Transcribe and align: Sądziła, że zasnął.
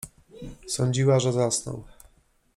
Sądziła, 0.67 1.19
że 1.19 1.33
zasnął. 1.33 1.83